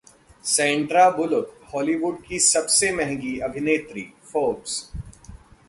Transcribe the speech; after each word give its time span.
Sandra 0.45 1.09
Bullock 1.09 1.53
Hollywood 1.73 2.21
की 2.23 2.39
सबसे 2.39 2.91
महंगी 2.95 3.37
अभिनेत्री: 3.39 4.07
फोर्ब्स 4.23 4.83